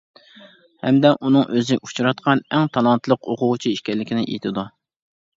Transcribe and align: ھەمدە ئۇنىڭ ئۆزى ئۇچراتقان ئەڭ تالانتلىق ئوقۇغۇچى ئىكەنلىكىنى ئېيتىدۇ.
ھەمدە 0.85 1.09
ئۇنىڭ 1.27 1.43
ئۆزى 1.57 1.77
ئۇچراتقان 1.87 2.41
ئەڭ 2.57 2.65
تالانتلىق 2.77 3.29
ئوقۇغۇچى 3.33 3.75
ئىكەنلىكىنى 3.75 4.25
ئېيتىدۇ. 4.31 4.65